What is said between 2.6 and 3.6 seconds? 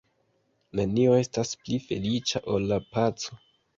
la paco.